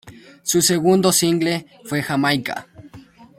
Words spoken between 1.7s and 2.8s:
fue "Jamaica".